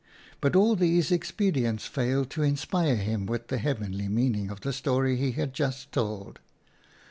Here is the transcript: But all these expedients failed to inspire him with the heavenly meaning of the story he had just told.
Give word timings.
But 0.41 0.55
all 0.55 0.75
these 0.75 1.11
expedients 1.11 1.85
failed 1.85 2.31
to 2.31 2.41
inspire 2.41 2.95
him 2.95 3.27
with 3.27 3.49
the 3.49 3.59
heavenly 3.59 4.07
meaning 4.07 4.49
of 4.49 4.61
the 4.61 4.73
story 4.73 5.15
he 5.15 5.33
had 5.33 5.53
just 5.53 5.91
told. 5.91 6.39